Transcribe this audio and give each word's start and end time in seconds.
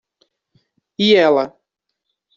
E 0.97 1.13
ela? 1.13 1.45